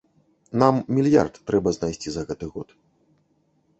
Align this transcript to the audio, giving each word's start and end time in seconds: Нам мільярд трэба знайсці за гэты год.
Нам 0.61 0.75
мільярд 0.99 1.33
трэба 1.49 1.69
знайсці 1.79 2.09
за 2.17 2.21
гэты 2.31 2.45
год. 2.57 2.69